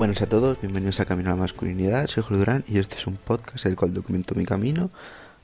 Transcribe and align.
Buenas 0.00 0.22
a 0.22 0.28
todos, 0.30 0.58
bienvenidos 0.58 0.98
a 1.00 1.04
Camino 1.04 1.28
a 1.28 1.34
la 1.34 1.40
Masculinidad, 1.42 2.06
soy 2.06 2.22
Julio 2.22 2.38
Durán 2.38 2.64
y 2.66 2.78
este 2.78 2.94
es 2.96 3.06
un 3.06 3.18
podcast 3.18 3.66
el 3.66 3.76
cual 3.76 3.92
documento 3.92 4.34
mi 4.34 4.46
camino 4.46 4.90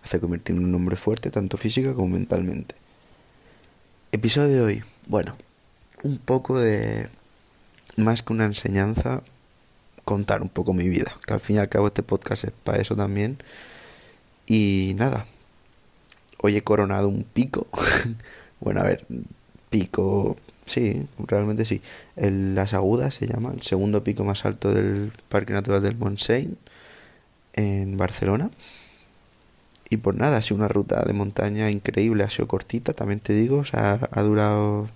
hacia 0.02 0.18
convertirme 0.18 0.62
en 0.62 0.68
un 0.68 0.74
hombre 0.76 0.96
fuerte 0.96 1.30
tanto 1.30 1.58
física 1.58 1.92
como 1.92 2.08
mentalmente. 2.08 2.74
Episodio 4.12 4.48
de 4.48 4.62
hoy, 4.62 4.84
bueno, 5.08 5.36
un 6.04 6.16
poco 6.16 6.58
de 6.58 7.10
más 7.98 8.22
que 8.22 8.32
una 8.32 8.46
enseñanza, 8.46 9.22
contar 10.06 10.40
un 10.40 10.48
poco 10.48 10.72
mi 10.72 10.88
vida, 10.88 11.14
que 11.26 11.34
al 11.34 11.40
fin 11.40 11.56
y 11.56 11.58
al 11.58 11.68
cabo 11.68 11.88
este 11.88 12.02
podcast 12.02 12.44
es 12.44 12.52
para 12.64 12.80
eso 12.80 12.96
también. 12.96 13.36
Y 14.46 14.94
nada, 14.96 15.26
hoy 16.40 16.56
he 16.56 16.62
coronado 16.62 17.08
un 17.08 17.24
pico, 17.24 17.66
bueno, 18.60 18.80
a 18.80 18.84
ver, 18.84 19.04
pico 19.68 20.38
Sí, 20.66 21.06
realmente 21.18 21.64
sí. 21.64 21.80
El, 22.16 22.54
Las 22.54 22.74
Agudas 22.74 23.14
se 23.14 23.26
llama, 23.26 23.52
el 23.54 23.62
segundo 23.62 24.04
pico 24.04 24.24
más 24.24 24.44
alto 24.44 24.74
del 24.74 25.12
Parque 25.28 25.52
Natural 25.52 25.80
del 25.80 25.96
Montseny, 25.96 26.56
en 27.54 27.96
Barcelona. 27.96 28.50
Y 29.88 29.98
por 29.98 30.16
nada, 30.16 30.38
ha 30.38 30.42
sido 30.42 30.56
una 30.56 30.68
ruta 30.68 31.02
de 31.04 31.12
montaña 31.12 31.70
increíble, 31.70 32.24
ha 32.24 32.30
sido 32.30 32.48
cortita, 32.48 32.92
también 32.92 33.20
te 33.20 33.32
digo, 33.32 33.58
o 33.58 33.64
sea, 33.64 34.08
ha 34.10 34.22
durado 34.22 34.88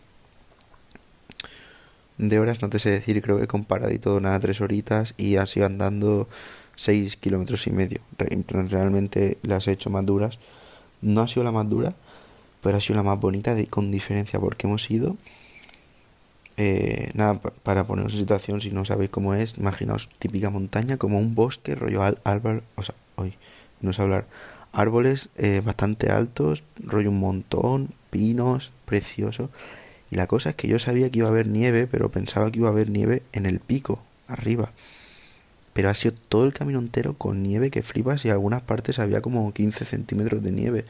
de 2.18 2.38
horas, 2.38 2.60
no 2.60 2.68
te 2.68 2.79
sé 2.79 2.91
decir, 2.91 3.23
creo 3.23 3.38
que 3.38 3.46
comparado 3.46 3.93
y 3.93 3.98
todo, 3.98 4.21
nada, 4.21 4.38
tres 4.41 4.60
horitas 4.60 5.15
y 5.16 5.37
ha 5.37 5.46
sido 5.46 5.66
andando 5.66 6.29
seis 6.77 7.16
kilómetros 7.16 7.66
y 7.66 7.71
medio. 7.71 8.01
Realmente 8.18 9.38
las 9.43 9.68
he 9.68 9.73
hecho 9.73 9.90
más 9.90 10.05
duras. 10.05 10.38
No 11.02 11.23
ha 11.23 11.29
sido 11.29 11.45
la 11.45 11.52
más 11.52 11.68
dura, 11.68 11.95
pero 12.62 12.77
ha 12.77 12.80
sido 12.80 12.96
la 12.96 13.02
más 13.02 13.21
bonita 13.21 13.55
de, 13.55 13.66
con 13.68 13.90
diferencia 13.90 14.40
porque 14.40 14.66
hemos 14.66 14.90
ido 14.90 15.16
eh, 16.63 17.09
nada, 17.15 17.41
para 17.63 17.87
poneros 17.87 18.13
en 18.13 18.19
situación, 18.19 18.61
si 18.61 18.71
no 18.71 18.85
sabéis 18.85 19.09
cómo 19.09 19.33
es, 19.33 19.57
imaginaos 19.57 20.11
típica 20.19 20.51
montaña, 20.51 20.99
como 20.99 21.19
un 21.19 21.35
bosque, 21.35 21.75
rollo 21.75 22.02
árbol, 22.23 22.63
o 22.75 22.83
sea, 22.83 22.95
hoy 23.17 23.33
no 23.80 23.95
sé 23.95 24.02
hablar, 24.02 24.27
árboles 24.71 25.30
eh, 25.39 25.63
bastante 25.65 26.13
altos, 26.13 26.63
rollo 26.79 27.09
un 27.09 27.19
montón, 27.19 27.95
pinos, 28.11 28.73
precioso. 28.85 29.49
Y 30.11 30.17
la 30.17 30.27
cosa 30.27 30.51
es 30.51 30.55
que 30.55 30.69
yo 30.69 30.79
sabía 30.79 31.09
que 31.09 31.21
iba 31.21 31.29
a 31.29 31.30
haber 31.30 31.47
nieve, 31.47 31.87
pero 31.87 32.11
pensaba 32.11 32.51
que 32.51 32.59
iba 32.59 32.69
a 32.69 32.73
haber 32.73 32.91
nieve 32.91 33.23
en 33.33 33.47
el 33.47 33.61
pico, 33.61 34.02
arriba. 34.29 34.71
Pero 35.73 35.89
ha 35.89 35.95
sido 35.95 36.15
todo 36.29 36.45
el 36.45 36.52
camino 36.52 36.79
entero 36.79 37.15
con 37.15 37.43
nieve 37.43 37.71
que 37.71 37.83
flipas 37.83 38.27
y 38.27 38.29
en 38.29 38.33
algunas 38.33 38.61
partes 38.61 38.99
había 38.99 39.23
como 39.23 39.55
15 39.55 39.87
centímetros 39.87 40.43
de 40.43 40.52
nieve. 40.52 40.85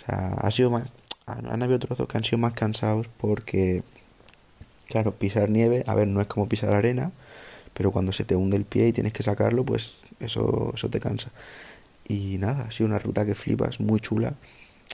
O 0.00 0.06
sea, 0.06 0.28
ha 0.40 0.50
sido 0.50 0.70
más... 0.70 0.84
Han 1.26 1.62
habido 1.62 1.80
trozos 1.80 2.08
que 2.08 2.16
han 2.16 2.24
sido 2.24 2.38
más 2.38 2.54
cansados 2.54 3.08
porque 3.18 3.82
Claro, 4.92 5.14
pisar 5.16 5.48
nieve, 5.48 5.84
a 5.86 5.94
ver, 5.94 6.06
no 6.06 6.20
es 6.20 6.26
como 6.26 6.50
pisar 6.50 6.74
arena, 6.74 7.12
pero 7.72 7.92
cuando 7.92 8.12
se 8.12 8.24
te 8.24 8.36
hunde 8.36 8.58
el 8.58 8.66
pie 8.66 8.88
y 8.88 8.92
tienes 8.92 9.14
que 9.14 9.22
sacarlo, 9.22 9.64
pues 9.64 10.04
eso, 10.20 10.70
eso 10.74 10.90
te 10.90 11.00
cansa. 11.00 11.30
Y 12.06 12.36
nada, 12.36 12.66
ha 12.68 12.70
sido 12.70 12.88
una 12.88 12.98
ruta 12.98 13.24
que 13.24 13.34
flipas, 13.34 13.80
muy 13.80 14.00
chula. 14.00 14.34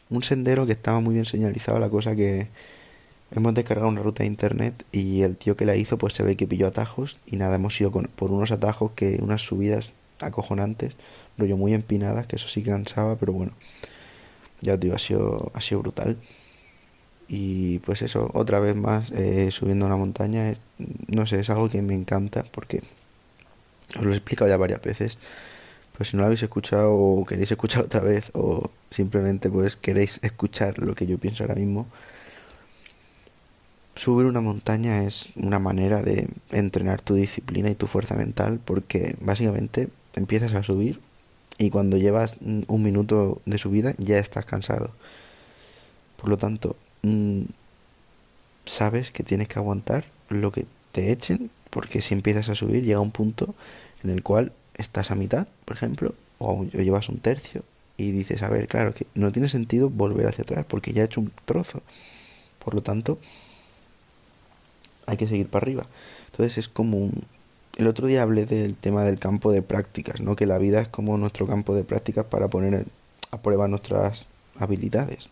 Un 0.09 0.23
sendero 0.23 0.67
que 0.67 0.73
estaba 0.73 1.01
muy 1.01 1.15
bien 1.15 1.25
señalizado, 1.25 1.81
la 1.81 1.89
cosa 1.89 2.15
que 2.15 2.47
hemos 3.33 3.55
descargado 3.55 3.89
una 3.89 4.03
ruta 4.03 4.23
de 4.23 4.29
internet 4.29 4.85
y 4.93 5.23
el 5.23 5.37
tío 5.37 5.57
que 5.57 5.65
la 5.67 5.75
hizo 5.75 5.99
pues 5.99 6.15
se 6.15 6.23
ve 6.23 6.37
que 6.37 6.47
pilló 6.47 6.69
atajos 6.69 7.19
y 7.27 7.37
nada, 7.37 7.57
hemos 7.57 7.81
ido 7.81 7.91
por 7.91 8.31
unos 8.31 8.53
atajos 8.53 8.93
que 8.93 9.19
unas 9.21 9.43
subidas 9.43 9.95
acojonantes, 10.21 10.97
rollo 11.39 11.57
muy 11.57 11.75
empinadas, 11.75 12.29
que 12.29 12.37
eso 12.37 12.49
sí 12.49 12.63
cansaba, 12.63 13.17
pero 13.17 13.33
bueno, 13.33 13.53
ya 14.61 14.75
os 14.75 14.81
digo, 14.81 14.95
ha 14.95 15.01
sido, 15.01 15.51
ha 15.55 15.61
sido 15.61 15.83
brutal. 15.83 16.19
Y 17.29 17.81
pues 17.81 18.03
eso, 18.03 18.31
otra 18.35 18.59
vez 18.61 18.75
más, 18.75 19.13
eh, 19.13 19.51
subiendo 19.51 19.87
una 19.87 19.97
montaña, 19.97 20.51
es, 20.51 20.63
no 21.09 21.27
sé, 21.27 21.41
es 21.41 21.51
algo 21.51 21.69
que 21.69 21.83
me 21.83 21.95
encanta 21.95 22.45
porque 22.51 22.83
os 23.99 24.05
lo 24.05 24.13
he 24.13 24.17
explicado 24.17 24.49
ya 24.51 24.57
varias 24.57 24.83
veces. 24.83 25.19
Pues 25.97 26.11
si 26.11 26.17
no 26.17 26.23
lo 26.23 26.27
habéis 26.27 26.43
escuchado 26.43 26.93
o 26.95 27.25
queréis 27.27 27.51
escuchar 27.51 27.85
otra 27.85 28.01
vez 28.01 28.31
o 28.35 28.71
simplemente 28.91 29.51
pues 29.51 29.77
queréis 29.77 30.21
escuchar 30.23 30.79
lo 30.79 30.95
que 30.95 31.07
yo 31.07 31.19
pienso 31.19 31.45
ahora 31.45 31.57
mismo, 31.57 31.87
subir 33.95 34.27
una 34.27 34.41
montaña 34.41 35.03
es 35.03 35.31
una 35.35 35.59
manera 35.59 36.03
de 36.03 36.29
entrenar 36.51 37.03
tu 37.03 37.15
disciplina 37.15 37.69
y 37.69 37.75
tu 37.75 37.89
fuerza 37.89 38.15
mental 38.15 38.61
porque 38.65 39.17
básicamente 39.21 39.89
empiezas 40.15 40.55
a 40.55 40.63
subir 40.63 41.01
y 41.59 41.71
cuando 41.71 41.97
llevas 41.97 42.37
un 42.41 42.83
minuto 42.83 43.43
de 43.45 43.59
subida 43.59 43.95
ya 43.99 44.19
estás 44.19 44.47
cansado. 44.47 44.93
Por 46.17 46.31
lo 46.31 46.39
tanto, 46.39 46.77
Mm, 47.09 47.47
sabes 48.65 49.11
que 49.11 49.23
tienes 49.23 49.49
que 49.49 49.59
aguantar 49.59 50.05
lo 50.29 50.53
que 50.53 50.67
te 50.93 51.11
echen, 51.13 51.51
porque 51.71 52.03
si 52.03 52.15
empiezas 52.15 52.49
a 52.49 52.55
subir 52.55 52.85
llega 52.85 53.01
un 53.01 53.11
punto 53.11 53.55
en 54.03 54.11
el 54.11 54.23
cual 54.23 54.53
estás 54.75 55.11
a 55.11 55.15
mitad, 55.15 55.49
por 55.65 55.77
ejemplo, 55.77 56.15
o, 56.39 56.65
llevas 56.65 57.09
un 57.09 57.19
tercio 57.19 57.63
y 57.97 58.13
dices, 58.13 58.43
a 58.43 58.49
ver, 58.49 58.69
claro, 58.69 58.95
que 58.95 59.07
no 59.15 59.33
tiene 59.33 59.49
sentido 59.49 59.91
volver 59.91 60.27
hacia 60.27 60.43
atrás 60.43 60.65
porque 60.69 60.93
ya 60.93 61.03
he 61.03 61.07
hecho 61.07 61.21
un 61.21 61.33
trozo. 61.45 61.83
Por 62.65 62.75
lo 62.75 62.83
tanto, 62.83 63.19
hay 65.07 65.17
que 65.17 65.27
seguir 65.27 65.49
para 65.49 65.65
arriba. 65.65 65.87
Entonces 66.31 66.59
es 66.59 66.69
como 66.69 66.99
un... 66.99 67.25
El 67.77 67.87
otro 67.87 68.07
día 68.07 68.23
hablé 68.23 68.45
del 68.45 68.77
tema 68.77 69.05
del 69.05 69.19
campo 69.19 69.53
de 69.53 69.63
prácticas, 69.63 70.21
¿no? 70.21 70.37
Que 70.37 70.47
la 70.47 70.59
vida 70.59 70.81
es 70.81 70.89
como 70.89 71.17
nuestro 71.17 71.47
campo 71.47 71.75
de 71.75 71.85
prácticas 71.85 72.25
para 72.27 72.49
poner 72.49 72.87
a 73.31 73.39
prueba 73.39 73.69
nuestras 73.69 74.27
habilidades. 74.59 75.29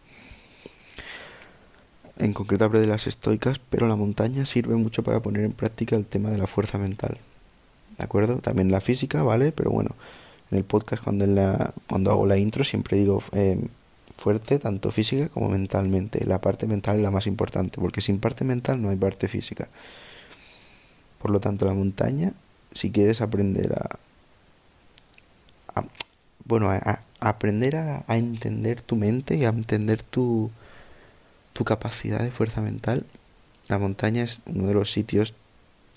En 2.18 2.32
concreto 2.32 2.64
hablé 2.64 2.80
de 2.80 2.86
las 2.86 3.06
estoicas, 3.06 3.58
pero 3.58 3.86
la 3.86 3.96
montaña 3.96 4.46
sirve 4.46 4.74
mucho 4.74 5.02
para 5.02 5.20
poner 5.20 5.44
en 5.44 5.52
práctica 5.52 5.96
el 5.96 6.06
tema 6.06 6.30
de 6.30 6.38
la 6.38 6.46
fuerza 6.46 6.78
mental. 6.78 7.18
¿De 7.98 8.04
acuerdo? 8.04 8.38
También 8.38 8.70
la 8.70 8.80
física, 8.80 9.22
¿vale? 9.22 9.52
Pero 9.52 9.70
bueno, 9.70 9.90
en 10.50 10.58
el 10.58 10.64
podcast 10.64 11.02
cuando, 11.02 11.26
la, 11.26 11.74
cuando 11.88 12.10
hago 12.10 12.26
la 12.26 12.38
intro 12.38 12.64
siempre 12.64 12.96
digo 12.96 13.22
eh, 13.32 13.58
fuerte 14.16 14.58
tanto 14.58 14.90
física 14.90 15.28
como 15.28 15.50
mentalmente. 15.50 16.24
La 16.24 16.40
parte 16.40 16.66
mental 16.66 16.96
es 16.96 17.02
la 17.02 17.10
más 17.10 17.26
importante, 17.26 17.78
porque 17.80 18.00
sin 18.00 18.18
parte 18.18 18.44
mental 18.44 18.80
no 18.80 18.88
hay 18.88 18.96
parte 18.96 19.28
física. 19.28 19.68
Por 21.20 21.30
lo 21.30 21.40
tanto, 21.40 21.66
la 21.66 21.74
montaña, 21.74 22.32
si 22.72 22.90
quieres 22.90 23.20
aprender 23.20 23.74
a... 25.74 25.82
bueno, 26.46 26.70
a, 26.70 27.00
aprender 27.20 27.76
a 27.76 28.04
entender 28.16 28.80
tu 28.80 28.96
mente 28.96 29.36
y 29.36 29.44
a 29.44 29.48
entender 29.48 30.02
tu 30.02 30.50
tu 31.56 31.64
capacidad 31.64 32.20
de 32.20 32.30
fuerza 32.30 32.60
mental, 32.60 33.06
la 33.68 33.78
montaña 33.78 34.22
es 34.22 34.42
uno 34.44 34.68
de 34.68 34.74
los 34.74 34.92
sitios 34.92 35.32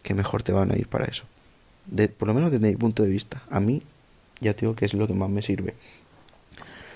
que 0.03 0.13
mejor 0.13 0.41
te 0.41 0.53
van 0.53 0.71
a 0.71 0.77
ir 0.77 0.87
para 0.87 1.03
eso. 1.03 1.25
De, 1.85 2.07
por 2.07 2.29
lo 2.29 2.33
menos 2.33 2.49
desde 2.49 2.69
mi 2.69 2.77
punto 2.77 3.03
de 3.03 3.09
vista. 3.09 3.43
A 3.49 3.59
mí, 3.59 3.81
ya 4.39 4.53
te 4.53 4.61
digo 4.61 4.73
que 4.73 4.85
es 4.85 4.93
lo 4.93 5.05
que 5.05 5.13
más 5.13 5.29
me 5.29 5.41
sirve. 5.41 5.73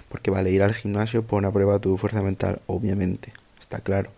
Porque 0.08 0.32
vale, 0.32 0.50
ir 0.50 0.64
al 0.64 0.74
gimnasio 0.74 1.24
pone 1.24 1.46
a 1.46 1.52
prueba 1.52 1.78
tu 1.80 1.98
fuerza 1.98 2.22
mental, 2.22 2.62
obviamente, 2.66 3.34
está 3.60 3.82
claro. 3.82 4.12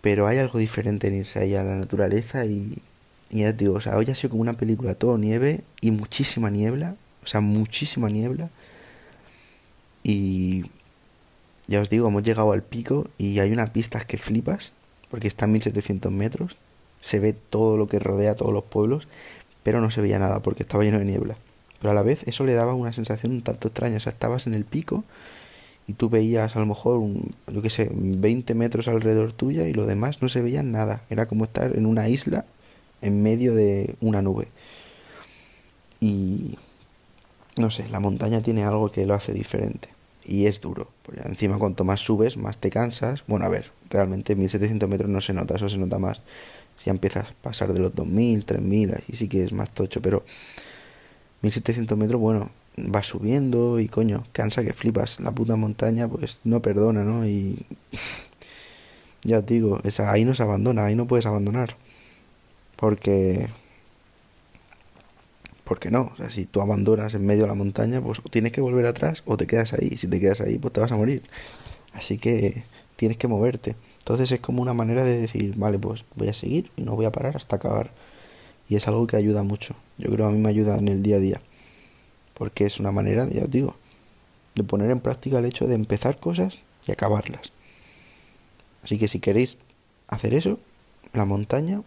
Pero 0.00 0.26
hay 0.26 0.38
algo 0.38 0.58
diferente 0.58 1.06
en 1.06 1.14
irse 1.14 1.38
ahí 1.38 1.54
a 1.54 1.62
la 1.62 1.76
naturaleza 1.76 2.44
y, 2.44 2.82
y 3.30 3.42
ya 3.42 3.52
te 3.52 3.66
digo, 3.66 3.74
o 3.74 3.80
sea, 3.80 3.96
hoy 3.96 4.06
ha 4.10 4.16
sido 4.16 4.30
como 4.30 4.42
una 4.42 4.54
película, 4.54 4.96
todo 4.96 5.16
nieve 5.16 5.60
y 5.80 5.92
muchísima 5.92 6.50
niebla, 6.50 6.96
o 7.22 7.26
sea, 7.28 7.40
muchísima 7.40 8.08
niebla. 8.08 8.50
Y 10.02 10.64
ya 11.68 11.80
os 11.80 11.90
digo, 11.90 12.08
hemos 12.08 12.22
llegado 12.22 12.52
al 12.52 12.62
pico 12.62 13.08
y 13.18 13.40
hay 13.40 13.52
una 13.52 13.72
pista 13.72 14.00
que 14.00 14.18
flipas, 14.18 14.72
porque 15.10 15.26
está 15.28 15.46
a 15.46 15.48
1700 15.48 16.12
metros, 16.12 16.56
se 17.00 17.18
ve 17.18 17.32
todo 17.32 17.76
lo 17.76 17.88
que 17.88 17.98
rodea 17.98 18.34
todos 18.34 18.52
los 18.52 18.64
pueblos, 18.64 19.08
pero 19.62 19.80
no 19.80 19.90
se 19.90 20.00
veía 20.00 20.18
nada 20.18 20.40
porque 20.40 20.62
estaba 20.62 20.84
lleno 20.84 20.98
de 20.98 21.04
niebla. 21.04 21.36
Pero 21.80 21.90
a 21.90 21.94
la 21.94 22.02
vez 22.02 22.22
eso 22.26 22.44
le 22.44 22.54
daba 22.54 22.74
una 22.74 22.92
sensación 22.92 23.32
un 23.32 23.42
tanto 23.42 23.68
extraña, 23.68 23.96
o 23.96 24.00
sea, 24.00 24.12
estabas 24.12 24.46
en 24.46 24.54
el 24.54 24.64
pico 24.64 25.04
y 25.88 25.94
tú 25.94 26.08
veías 26.08 26.56
a 26.56 26.60
lo 26.60 26.66
mejor, 26.66 26.98
un, 26.98 27.30
yo 27.52 27.62
qué 27.62 27.70
sé, 27.70 27.90
20 27.92 28.54
metros 28.54 28.88
alrededor 28.88 29.32
tuya 29.32 29.68
y 29.68 29.72
lo 29.72 29.86
demás 29.86 30.22
no 30.22 30.28
se 30.28 30.42
veía 30.42 30.62
nada, 30.62 31.02
era 31.10 31.26
como 31.26 31.44
estar 31.44 31.76
en 31.76 31.86
una 31.86 32.08
isla 32.08 32.44
en 33.02 33.22
medio 33.22 33.54
de 33.54 33.94
una 34.00 34.22
nube. 34.22 34.48
Y 36.00 36.56
no 37.56 37.70
sé, 37.70 37.88
la 37.88 38.00
montaña 38.00 38.40
tiene 38.40 38.64
algo 38.64 38.90
que 38.90 39.06
lo 39.06 39.14
hace 39.14 39.32
diferente 39.32 39.95
y 40.26 40.46
es 40.46 40.60
duro. 40.60 40.90
Encima 41.24 41.58
cuanto 41.58 41.84
más 41.84 42.00
subes, 42.00 42.36
más 42.36 42.58
te 42.58 42.68
cansas. 42.70 43.22
Bueno, 43.26 43.46
a 43.46 43.48
ver, 43.48 43.70
realmente 43.90 44.34
1700 44.34 44.88
metros 44.88 45.08
no 45.08 45.20
se 45.20 45.32
nota, 45.32 45.54
eso 45.54 45.68
se 45.68 45.78
nota 45.78 45.98
más. 45.98 46.22
Si 46.76 46.90
empiezas 46.90 47.30
a 47.30 47.34
pasar 47.34 47.72
de 47.72 47.80
los 47.80 47.94
2000, 47.94 48.44
3000, 48.44 48.94
así 48.94 49.14
sí 49.14 49.28
que 49.28 49.44
es 49.44 49.52
más 49.52 49.70
tocho, 49.70 50.02
pero 50.02 50.24
1700 51.42 51.96
metros, 51.96 52.20
bueno, 52.20 52.50
vas 52.76 53.06
subiendo 53.06 53.78
y 53.78 53.88
coño, 53.88 54.24
cansa 54.32 54.64
que 54.64 54.72
flipas. 54.72 55.20
La 55.20 55.30
puta 55.30 55.56
montaña, 55.56 56.08
pues 56.08 56.40
no 56.44 56.60
perdona, 56.60 57.04
¿no? 57.04 57.26
Y 57.26 57.64
ya 59.22 59.38
os 59.38 59.46
digo, 59.46 59.80
esa, 59.84 60.10
ahí 60.10 60.24
no 60.24 60.34
se 60.34 60.42
abandona, 60.42 60.86
ahí 60.86 60.96
no 60.96 61.06
puedes 61.06 61.26
abandonar. 61.26 61.76
Porque 62.76 63.48
porque 65.66 65.90
no, 65.90 66.12
o 66.12 66.16
sea, 66.16 66.30
si 66.30 66.46
tú 66.46 66.60
abandonas 66.60 67.14
en 67.14 67.26
medio 67.26 67.42
de 67.42 67.48
la 67.48 67.54
montaña, 67.54 68.00
pues 68.00 68.22
tienes 68.30 68.52
que 68.52 68.60
volver 68.60 68.86
atrás 68.86 69.24
o 69.26 69.36
te 69.36 69.48
quedas 69.48 69.72
ahí. 69.72 69.96
Si 69.96 70.06
te 70.06 70.20
quedas 70.20 70.40
ahí, 70.40 70.58
pues 70.58 70.72
te 70.72 70.78
vas 70.78 70.92
a 70.92 70.96
morir. 70.96 71.24
Así 71.92 72.18
que 72.18 72.62
tienes 72.94 73.18
que 73.18 73.26
moverte. 73.26 73.74
Entonces 73.98 74.30
es 74.30 74.38
como 74.38 74.62
una 74.62 74.74
manera 74.74 75.02
de 75.02 75.20
decir, 75.20 75.54
vale, 75.56 75.80
pues 75.80 76.04
voy 76.14 76.28
a 76.28 76.32
seguir 76.32 76.70
y 76.76 76.82
no 76.82 76.94
voy 76.94 77.04
a 77.04 77.10
parar 77.10 77.36
hasta 77.36 77.56
acabar. 77.56 77.90
Y 78.68 78.76
es 78.76 78.86
algo 78.86 79.08
que 79.08 79.16
ayuda 79.16 79.42
mucho. 79.42 79.74
Yo 79.98 80.08
creo 80.12 80.26
a 80.26 80.30
mí 80.30 80.38
me 80.38 80.50
ayuda 80.50 80.78
en 80.78 80.86
el 80.86 81.02
día 81.02 81.16
a 81.16 81.18
día. 81.18 81.40
Porque 82.34 82.64
es 82.64 82.78
una 82.78 82.92
manera, 82.92 83.28
ya 83.28 83.42
os 83.42 83.50
digo, 83.50 83.74
de 84.54 84.62
poner 84.62 84.92
en 84.92 85.00
práctica 85.00 85.40
el 85.40 85.46
hecho 85.46 85.66
de 85.66 85.74
empezar 85.74 86.20
cosas 86.20 86.60
y 86.86 86.92
acabarlas. 86.92 87.52
Así 88.84 88.98
que 88.98 89.08
si 89.08 89.18
queréis 89.18 89.58
hacer 90.06 90.32
eso, 90.32 90.60
la 91.12 91.24
montaña 91.24 91.82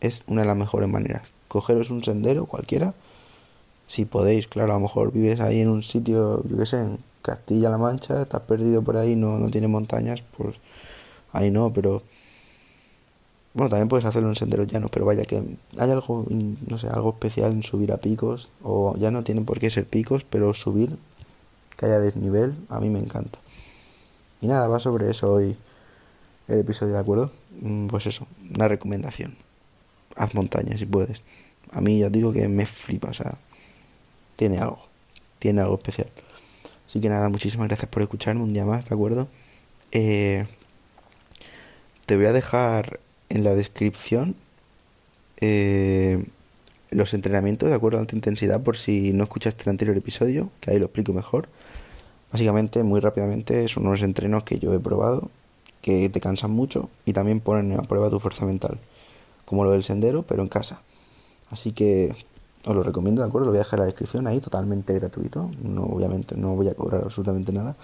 es 0.00 0.22
una 0.28 0.42
de 0.42 0.46
las 0.46 0.56
mejores 0.56 0.88
maneras. 0.88 1.26
Cogeros 1.48 1.90
un 1.90 2.04
sendero 2.04 2.46
cualquiera, 2.46 2.94
si 3.86 4.04
podéis, 4.04 4.48
claro, 4.48 4.72
a 4.72 4.76
lo 4.76 4.80
mejor 4.80 5.12
vives 5.12 5.40
ahí 5.40 5.60
en 5.60 5.68
un 5.68 5.82
sitio, 5.82 6.42
yo 6.48 6.56
qué 6.56 6.66
sé, 6.66 6.80
en 6.80 6.98
Castilla-La 7.22 7.78
Mancha, 7.78 8.22
estás 8.22 8.42
perdido 8.42 8.82
por 8.82 8.96
ahí, 8.96 9.16
no, 9.16 9.38
no 9.38 9.50
tiene 9.50 9.68
montañas, 9.68 10.22
pues 10.36 10.56
ahí 11.32 11.50
no, 11.50 11.72
pero 11.72 12.02
bueno, 13.54 13.70
también 13.70 13.88
puedes 13.88 14.04
hacerlo 14.04 14.28
en 14.28 14.34
sendero 14.34 14.64
llano, 14.64 14.88
pero 14.88 15.06
vaya 15.06 15.24
que 15.24 15.42
hay 15.78 15.90
algo, 15.90 16.26
no 16.28 16.76
sé, 16.76 16.88
algo 16.88 17.10
especial 17.10 17.52
en 17.52 17.62
subir 17.62 17.92
a 17.92 17.98
picos, 17.98 18.48
o 18.62 18.96
ya 18.98 19.10
no 19.10 19.22
tienen 19.22 19.44
por 19.44 19.60
qué 19.60 19.70
ser 19.70 19.86
picos, 19.86 20.24
pero 20.24 20.52
subir, 20.54 20.96
que 21.76 21.86
haya 21.86 22.00
desnivel, 22.00 22.54
a 22.68 22.80
mí 22.80 22.90
me 22.90 22.98
encanta. 22.98 23.38
Y 24.40 24.48
nada, 24.48 24.66
va 24.68 24.80
sobre 24.80 25.10
eso 25.10 25.32
hoy 25.32 25.56
el 26.48 26.58
episodio, 26.58 26.94
¿de 26.94 26.98
acuerdo? 26.98 27.30
Mm, 27.60 27.86
pues 27.86 28.06
eso, 28.06 28.26
una 28.54 28.68
recomendación. 28.68 29.36
Haz 30.16 30.34
montaña 30.34 30.76
si 30.76 30.86
puedes. 30.86 31.22
A 31.72 31.80
mí 31.80 31.98
ya 31.98 32.10
digo 32.10 32.32
que 32.32 32.48
me 32.48 32.66
flipa, 32.66 33.08
o 33.08 33.14
sea, 33.14 33.38
tiene 34.36 34.58
algo, 34.58 34.86
tiene 35.38 35.60
algo 35.60 35.74
especial. 35.76 36.08
Así 36.86 37.00
que 37.00 37.08
nada, 37.08 37.28
muchísimas 37.28 37.68
gracias 37.68 37.90
por 37.90 38.02
escucharme 38.02 38.42
un 38.42 38.52
día 38.52 38.64
más, 38.64 38.88
¿de 38.88 38.94
acuerdo? 38.94 39.28
Eh, 39.92 40.46
te 42.06 42.16
voy 42.16 42.26
a 42.26 42.32
dejar 42.32 43.00
en 43.28 43.44
la 43.44 43.54
descripción 43.54 44.36
eh, 45.40 46.24
los 46.90 47.14
entrenamientos 47.14 47.68
de 47.68 47.74
acuerdo 47.74 47.98
a 47.98 48.00
alta 48.02 48.14
intensidad 48.14 48.62
por 48.62 48.76
si 48.76 49.12
no 49.12 49.24
escuchaste 49.24 49.64
el 49.64 49.70
anterior 49.70 49.96
episodio, 49.96 50.50
que 50.60 50.70
ahí 50.70 50.78
lo 50.78 50.86
explico 50.86 51.12
mejor. 51.12 51.48
Básicamente, 52.30 52.82
muy 52.82 53.00
rápidamente, 53.00 53.68
son 53.68 53.86
unos 53.86 54.02
entrenos 54.02 54.44
que 54.44 54.58
yo 54.58 54.72
he 54.74 54.80
probado, 54.80 55.30
que 55.82 56.08
te 56.08 56.20
cansan 56.20 56.50
mucho 56.50 56.90
y 57.04 57.12
también 57.12 57.40
ponen 57.40 57.78
a 57.78 57.82
prueba 57.82 58.10
tu 58.10 58.20
fuerza 58.20 58.46
mental, 58.46 58.78
como 59.44 59.64
lo 59.64 59.70
del 59.70 59.82
sendero, 59.82 60.22
pero 60.22 60.42
en 60.42 60.48
casa. 60.48 60.82
Así 61.50 61.72
que 61.72 62.14
os 62.66 62.74
lo 62.74 62.82
recomiendo, 62.82 63.22
¿de 63.22 63.28
acuerdo? 63.28 63.46
Lo 63.46 63.52
voy 63.52 63.58
a 63.58 63.64
dejar 63.64 63.78
en 63.78 63.82
la 63.82 63.86
descripción 63.86 64.26
ahí, 64.26 64.40
totalmente 64.40 64.94
gratuito. 64.94 65.50
No, 65.62 65.84
obviamente, 65.84 66.36
no 66.36 66.54
voy 66.54 66.68
a 66.68 66.74
cobrar 66.74 67.02
absolutamente 67.04 67.52
nada. 67.52 67.76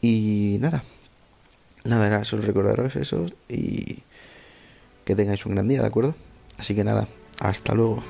Y 0.00 0.58
nada, 0.60 0.82
nada, 1.84 2.06
era 2.06 2.24
solo 2.24 2.42
recordaros 2.42 2.96
eso 2.96 3.26
y 3.48 4.02
que 5.04 5.16
tengáis 5.16 5.44
un 5.46 5.54
gran 5.54 5.68
día, 5.68 5.80
¿de 5.80 5.88
acuerdo? 5.88 6.14
Así 6.58 6.74
que 6.74 6.84
nada, 6.84 7.08
hasta 7.40 7.74
luego. 7.74 8.02